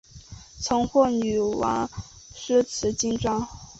[0.59, 1.87] 曾获女王
[2.33, 3.47] 诗词金章。